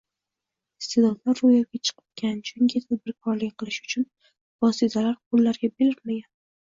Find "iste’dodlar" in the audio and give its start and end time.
0.83-1.35